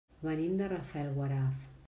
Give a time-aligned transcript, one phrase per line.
[0.27, 1.71] Venim de Rafelguaraf.